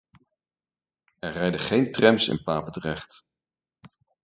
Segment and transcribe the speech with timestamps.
[1.19, 3.25] Er rijden geen trams in Papendrecht.